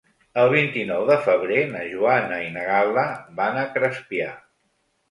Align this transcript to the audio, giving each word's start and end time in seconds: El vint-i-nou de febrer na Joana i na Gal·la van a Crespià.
El 0.43 0.47
vint-i-nou 0.53 1.05
de 1.09 1.17
febrer 1.27 1.59
na 1.75 1.83
Joana 1.91 2.41
i 2.49 2.51
na 2.59 2.67
Gal·la 2.73 3.05
van 3.43 3.65
a 3.67 3.69
Crespià. 3.79 4.37